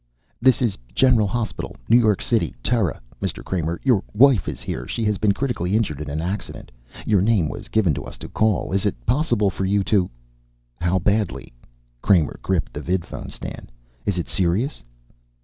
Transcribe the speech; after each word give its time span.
"This 0.41 0.63
is 0.63 0.79
General 0.95 1.27
Hospital, 1.27 1.75
New 1.87 1.99
York 1.99 2.23
City, 2.23 2.55
Terra. 2.63 2.99
Mr. 3.21 3.45
Kramer, 3.45 3.79
your 3.83 4.03
wife 4.15 4.49
is 4.49 4.59
here. 4.61 4.87
She 4.87 5.03
has 5.05 5.19
been 5.19 5.31
critically 5.31 5.75
injured 5.75 6.01
in 6.01 6.09
an 6.09 6.21
accident. 6.21 6.71
Your 7.05 7.21
name 7.21 7.47
was 7.47 7.67
given 7.67 7.93
to 7.93 8.05
us 8.05 8.17
to 8.17 8.27
call. 8.27 8.73
Is 8.73 8.87
it 8.87 9.05
possible 9.05 9.51
for 9.51 9.63
you 9.63 9.83
to" 9.83 10.09
"How 10.81 10.97
badly?" 10.97 11.53
Kramer 12.01 12.39
gripped 12.41 12.73
the 12.73 12.81
vidphone 12.81 13.29
stand. 13.29 13.71
"Is 14.03 14.17
it 14.17 14.27
serious?" 14.27 14.83